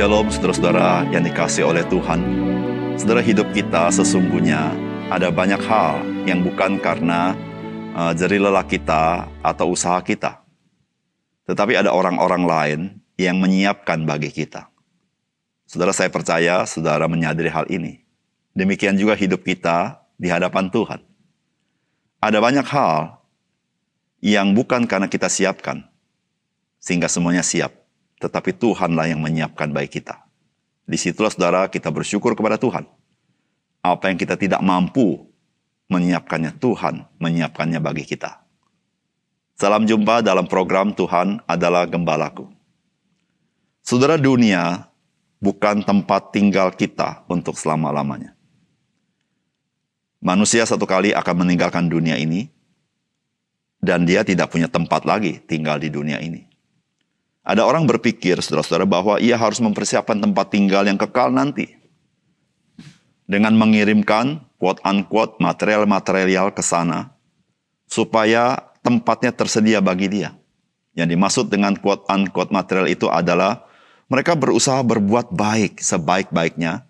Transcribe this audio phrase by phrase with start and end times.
[0.00, 2.24] Shalom saudara-saudara yang dikasih oleh Tuhan.
[2.96, 4.72] Saudara hidup kita sesungguhnya
[5.12, 7.36] ada banyak hal yang bukan karena
[7.92, 10.40] uh, jeri lelah kita atau usaha kita.
[11.44, 12.80] Tetapi ada orang-orang lain
[13.20, 14.72] yang menyiapkan bagi kita.
[15.68, 18.00] Saudara saya percaya saudara menyadari hal ini.
[18.56, 21.04] Demikian juga hidup kita di hadapan Tuhan.
[22.24, 23.20] Ada banyak hal
[24.24, 25.84] yang bukan karena kita siapkan,
[26.80, 27.79] sehingga semuanya siap.
[28.20, 30.28] Tetapi Tuhanlah yang menyiapkan baik kita.
[30.84, 32.84] Di situlah saudara kita bersyukur kepada Tuhan.
[33.80, 35.24] Apa yang kita tidak mampu
[35.88, 38.44] menyiapkannya Tuhan, menyiapkannya bagi kita.
[39.56, 42.48] Salam jumpa dalam program Tuhan adalah Gembalaku.
[43.80, 44.88] Saudara dunia
[45.40, 48.36] bukan tempat tinggal kita untuk selama-lamanya.
[50.20, 52.52] Manusia satu kali akan meninggalkan dunia ini,
[53.80, 56.49] dan dia tidak punya tempat lagi tinggal di dunia ini.
[57.40, 61.72] Ada orang berpikir, saudara-saudara, bahwa ia harus mempersiapkan tempat tinggal yang kekal nanti.
[63.24, 67.16] Dengan mengirimkan quote-unquote material-material ke sana,
[67.88, 70.36] supaya tempatnya tersedia bagi dia.
[70.92, 73.64] Yang dimaksud dengan quote-unquote material itu adalah
[74.10, 76.84] mereka berusaha berbuat baik sebaik-baiknya.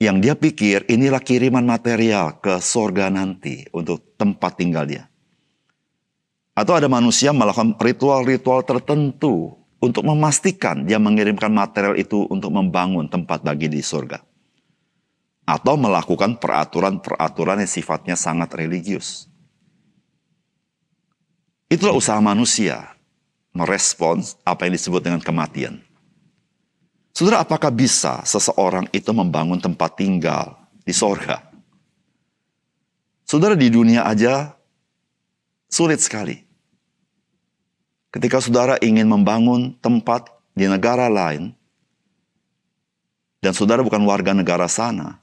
[0.00, 5.08] Yang dia pikir inilah kiriman material ke sorga nanti untuk tempat tinggal dia.
[6.56, 13.44] Atau ada manusia melakukan ritual-ritual tertentu untuk memastikan dia mengirimkan material itu untuk membangun tempat
[13.44, 14.24] bagi di surga.
[15.44, 19.28] Atau melakukan peraturan-peraturan yang sifatnya sangat religius.
[21.68, 22.96] Itulah usaha manusia
[23.52, 25.84] merespons apa yang disebut dengan kematian.
[27.12, 31.40] Saudara, apakah bisa seseorang itu membangun tempat tinggal di sorga?
[33.28, 34.56] Saudara, di dunia aja
[35.66, 36.45] sulit sekali.
[38.16, 41.52] Ketika saudara ingin membangun tempat di negara lain,
[43.44, 45.20] dan saudara bukan warga negara sana,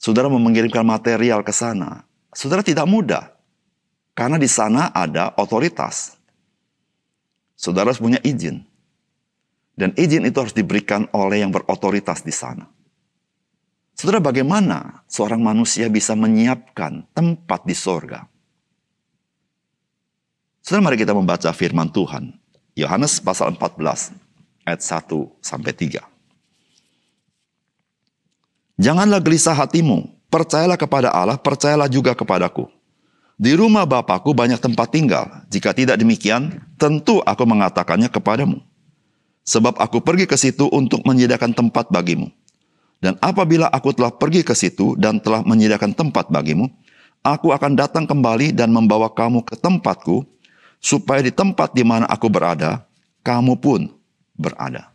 [0.00, 3.36] saudara mengirimkan material ke sana, saudara tidak mudah.
[4.16, 6.16] Karena di sana ada otoritas.
[7.60, 8.64] Saudara harus punya izin.
[9.76, 12.64] Dan izin itu harus diberikan oleh yang berotoritas di sana.
[13.92, 18.32] Saudara, bagaimana seorang manusia bisa menyiapkan tempat di sorga?
[20.64, 22.32] Saudara mari kita membaca firman Tuhan.
[22.72, 24.16] Yohanes pasal 14
[24.64, 25.12] ayat 1
[25.44, 26.00] sampai 3.
[28.80, 32.72] Janganlah gelisah hatimu, percayalah kepada Allah, percayalah juga kepadaku.
[33.36, 35.28] Di rumah Bapakku banyak tempat tinggal.
[35.52, 38.64] Jika tidak demikian, tentu aku mengatakannya kepadamu.
[39.44, 42.32] Sebab aku pergi ke situ untuk menyediakan tempat bagimu.
[43.04, 46.72] Dan apabila aku telah pergi ke situ dan telah menyediakan tempat bagimu,
[47.20, 50.33] aku akan datang kembali dan membawa kamu ke tempatku,
[50.84, 52.84] supaya di tempat di mana aku berada,
[53.24, 53.88] kamu pun
[54.36, 54.92] berada.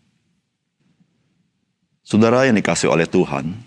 [2.06, 3.58] Saudara yang dikasih oleh Tuhan,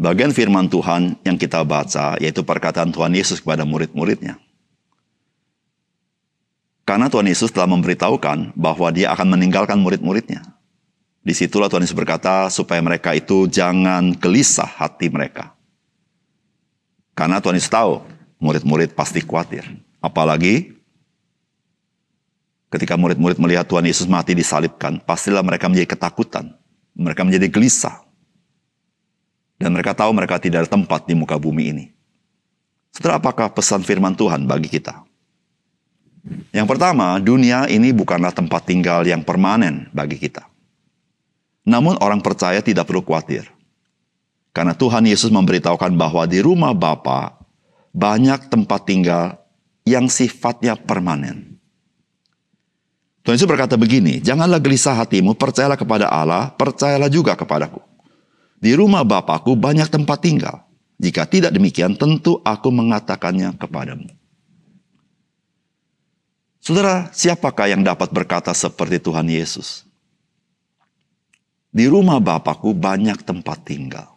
[0.00, 4.40] bagian firman Tuhan yang kita baca yaitu perkataan Tuhan Yesus kepada murid-muridnya.
[6.84, 10.44] Karena Tuhan Yesus telah memberitahukan bahwa dia akan meninggalkan murid-muridnya.
[11.24, 15.56] Di situlah Tuhan Yesus berkata supaya mereka itu jangan gelisah hati mereka.
[17.16, 18.04] Karena Tuhan Yesus tahu
[18.36, 19.64] murid-murid pasti khawatir.
[20.04, 20.76] Apalagi
[22.68, 26.52] ketika murid-murid melihat Tuhan Yesus mati disalibkan, pastilah mereka menjadi ketakutan.
[26.92, 28.04] Mereka menjadi gelisah.
[29.56, 31.84] Dan mereka tahu mereka tidak ada tempat di muka bumi ini.
[32.92, 35.08] Setelah apakah pesan firman Tuhan bagi kita?
[36.52, 40.44] Yang pertama, dunia ini bukanlah tempat tinggal yang permanen bagi kita.
[41.64, 43.48] Namun orang percaya tidak perlu khawatir.
[44.52, 47.40] Karena Tuhan Yesus memberitahukan bahwa di rumah Bapa
[47.90, 49.43] banyak tempat tinggal
[49.84, 51.60] yang sifatnya permanen.
[53.24, 57.80] Tuhan Yesus berkata begini, janganlah gelisah hatimu, percayalah kepada Allah, percayalah juga kepadaku.
[58.60, 60.64] Di rumah Bapakku banyak tempat tinggal.
[61.00, 64.08] Jika tidak demikian, tentu aku mengatakannya kepadamu.
[66.64, 69.84] Saudara, siapakah yang dapat berkata seperti Tuhan Yesus?
[71.68, 74.08] Di rumah Bapakku banyak tempat tinggal.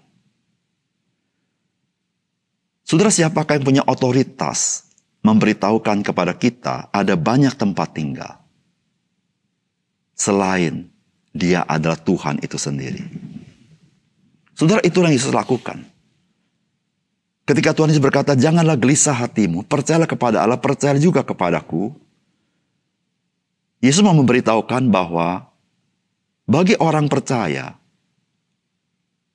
[2.88, 4.87] Saudara, siapakah yang punya otoritas
[5.27, 8.39] memberitahukan kepada kita ada banyak tempat tinggal.
[10.15, 10.88] Selain
[11.35, 13.03] dia adalah Tuhan itu sendiri.
[14.57, 15.85] Saudara, itu yang Yesus lakukan.
[17.45, 21.94] Ketika Tuhan Yesus berkata, janganlah gelisah hatimu, percayalah kepada Allah, percayalah juga kepadaku.
[23.77, 25.45] Yesus mau memberitahukan bahwa
[26.50, 27.77] bagi orang percaya,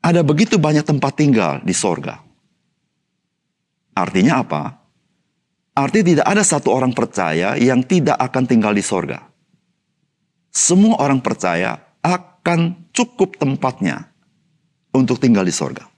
[0.02, 2.18] ada begitu banyak tempat tinggal di sorga.
[3.94, 4.81] Artinya apa?
[5.72, 9.28] Artinya tidak ada satu orang percaya yang tidak akan tinggal di sorga.
[10.52, 14.12] semua orang percaya akan cukup tempatnya
[14.92, 15.88] untuk tinggal di sorga.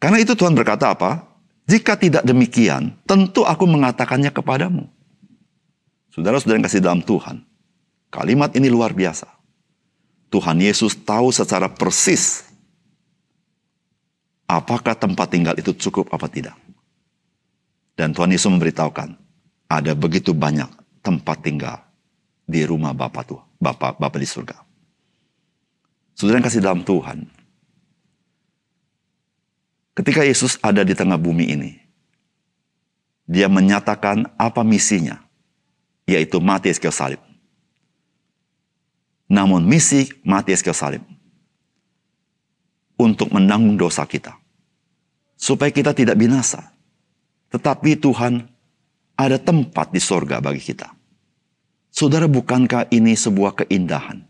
[0.00, 1.36] Karena itu Tuhan berkata apa?
[1.68, 4.88] Jika tidak demikian, tentu aku mengatakannya kepadamu.
[6.16, 7.44] Saudara-saudara yang kasih dalam Tuhan,
[8.08, 9.28] kalimat ini luar biasa.
[10.32, 12.46] Tuhan Yesus tahu secara persis
[14.46, 16.56] apakah tempat tinggal itu cukup apa tidak.
[17.98, 19.18] Dan Tuhan Yesus memberitahukan,
[19.66, 20.68] ada begitu banyak
[21.02, 21.82] tempat tinggal
[22.46, 24.62] di rumah Bapa Tuhan, Bapa Bapa di surga.
[26.16, 27.28] Saudara yang kasih dalam Tuhan,
[29.98, 31.72] ketika Yesus ada di tengah bumi ini,
[33.26, 35.18] dia menyatakan apa misinya,
[36.06, 37.20] yaitu mati ke salib.
[39.26, 41.02] Namun misi mati ke salib
[42.96, 44.36] untuk menanggung dosa kita.
[45.36, 46.72] Supaya kita tidak binasa.
[47.52, 48.42] Tetapi Tuhan
[49.16, 50.92] ada tempat di sorga bagi kita.
[51.92, 54.26] Saudara, bukankah ini sebuah keindahan?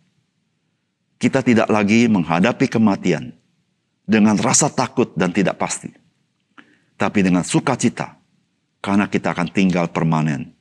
[1.16, 3.32] kita tidak lagi menghadapi kematian
[4.04, 5.90] dengan rasa takut dan tidak pasti.
[6.96, 8.16] Tapi dengan sukacita,
[8.80, 10.56] karena kita akan tinggal permanen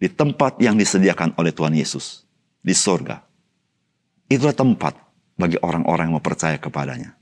[0.00, 2.24] di tempat yang disediakan oleh Tuhan Yesus,
[2.60, 3.20] di sorga.
[4.28, 4.96] Itulah tempat
[5.36, 7.12] bagi orang-orang yang mau percaya kepadanya.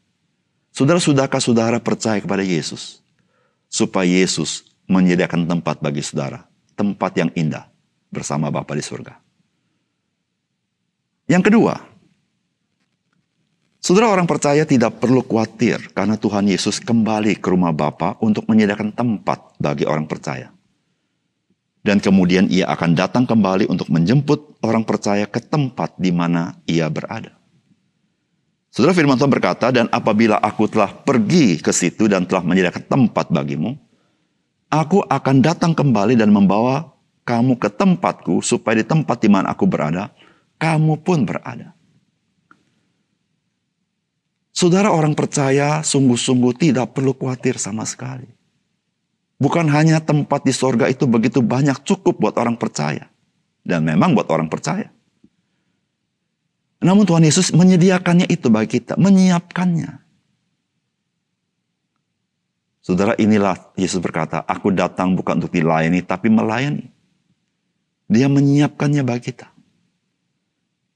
[0.72, 3.04] Saudara-sudahkah saudara percaya kepada Yesus?
[3.68, 6.48] Supaya Yesus menyediakan tempat bagi saudara.
[6.72, 7.68] Tempat yang indah
[8.08, 9.20] bersama Bapa di surga.
[11.28, 11.92] Yang kedua,
[13.82, 18.94] Saudara orang percaya tidak perlu khawatir karena Tuhan Yesus kembali ke rumah Bapa untuk menyediakan
[18.94, 20.54] tempat bagi orang percaya.
[21.82, 26.86] Dan kemudian ia akan datang kembali untuk menjemput orang percaya ke tempat di mana ia
[26.86, 27.41] berada.
[28.72, 33.28] Saudara firman Tuhan berkata, dan apabila aku telah pergi ke situ dan telah menyediakan tempat
[33.28, 33.76] bagimu,
[34.72, 36.88] aku akan datang kembali dan membawa
[37.28, 40.08] kamu ke tempatku supaya di tempat di mana aku berada,
[40.56, 41.76] kamu pun berada.
[44.56, 48.32] Saudara orang percaya sungguh-sungguh tidak perlu khawatir sama sekali.
[49.36, 53.12] Bukan hanya tempat di sorga itu begitu banyak cukup buat orang percaya.
[53.60, 54.88] Dan memang buat orang percaya.
[56.82, 58.98] Namun Tuhan Yesus menyediakannya itu bagi kita.
[58.98, 60.02] Menyiapkannya.
[62.82, 66.90] Saudara inilah Yesus berkata, aku datang bukan untuk dilayani tapi melayani.
[68.10, 69.48] Dia menyiapkannya bagi kita.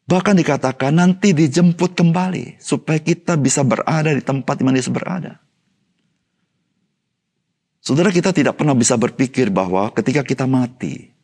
[0.06, 5.43] Bahkan dikatakan nanti dijemput kembali supaya kita bisa berada di tempat di mana Yesus berada.
[7.82, 11.15] Saudara kita tidak pernah bisa berpikir bahwa ketika kita mati,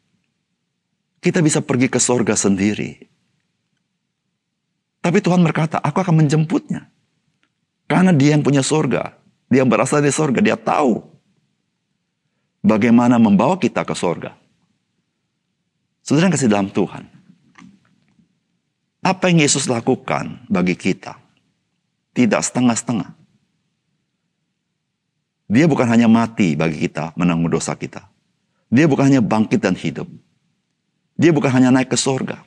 [1.18, 3.11] kita bisa pergi ke sorga sendiri.
[5.02, 6.86] Tapi Tuhan berkata, aku akan menjemputnya.
[7.90, 9.18] Karena dia yang punya sorga.
[9.50, 10.38] Dia yang berasal dari sorga.
[10.38, 11.02] Dia tahu
[12.62, 14.38] bagaimana membawa kita ke sorga.
[16.06, 17.04] Saudara yang kasih dalam Tuhan.
[19.02, 21.18] Apa yang Yesus lakukan bagi kita?
[22.14, 23.10] Tidak setengah-setengah.
[25.52, 28.06] Dia bukan hanya mati bagi kita, menanggung dosa kita.
[28.72, 30.06] Dia bukan hanya bangkit dan hidup.
[31.18, 32.40] Dia bukan hanya naik ke sorga.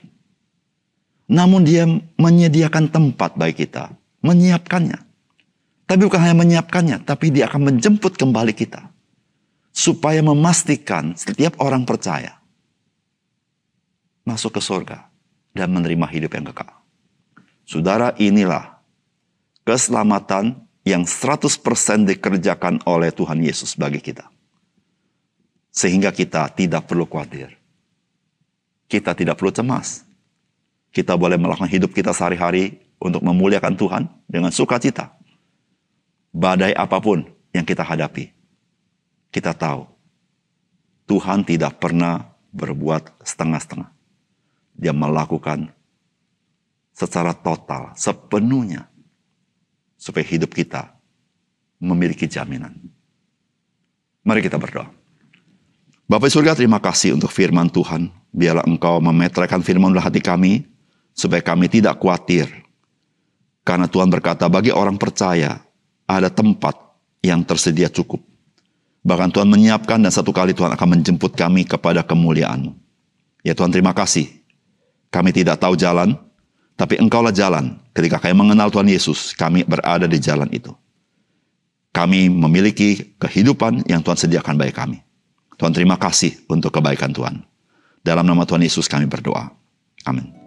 [1.25, 1.89] Namun dia
[2.22, 3.94] menyediakan tempat bagi kita.
[4.22, 5.00] Menyiapkannya.
[5.86, 8.89] Tapi bukan hanya menyiapkannya, tapi dia akan menjemput kembali kita.
[9.70, 12.41] Supaya memastikan setiap orang percaya.
[14.25, 15.05] Masuk ke sorga
[15.53, 16.74] dan menerima hidup yang kekal.
[17.65, 18.82] Saudara, inilah
[19.65, 21.50] keselamatan yang 100%
[22.05, 24.29] dikerjakan oleh Tuhan Yesus bagi kita.
[25.74, 27.58] Sehingga kita tidak perlu khawatir.
[28.86, 30.05] Kita tidak perlu cemas.
[30.96, 35.12] Kita boleh melakukan hidup kita sehari-hari untuk memuliakan Tuhan dengan sukacita.
[36.32, 38.32] Badai apa pun yang kita hadapi,
[39.32, 39.84] kita tahu
[41.08, 43.96] Tuhan tidak pernah berbuat setengah-setengah
[44.75, 45.72] dia melakukan
[46.92, 48.92] secara total, sepenuhnya,
[49.96, 50.96] supaya hidup kita
[51.80, 52.75] memiliki jaminan.
[54.24, 54.92] Mari kita berdoa.
[56.06, 58.14] Bapak surga terima kasih untuk firman Tuhan.
[58.36, 60.68] Biarlah engkau memetrakan firman dalam hati kami,
[61.15, 62.51] supaya kami tidak khawatir.
[63.65, 65.63] Karena Tuhan berkata bagi orang percaya,
[66.05, 66.77] ada tempat
[67.25, 68.22] yang tersedia cukup.
[69.01, 72.77] Bahkan Tuhan menyiapkan dan satu kali Tuhan akan menjemput kami kepada kemuliaan-Mu.
[73.41, 74.45] Ya Tuhan terima kasih
[75.15, 76.19] kami tidak tahu jalan,
[76.75, 77.79] tapi engkaulah jalan.
[77.95, 80.75] Ketika kami mengenal Tuhan Yesus, kami berada di jalan itu.
[81.95, 85.00] Kami memiliki kehidupan yang Tuhan sediakan bagi kami.
[85.55, 87.39] Tuhan terima kasih untuk kebaikan Tuhan.
[88.03, 89.55] Dalam nama Tuhan Yesus kami berdoa.
[90.03, 90.45] Amin.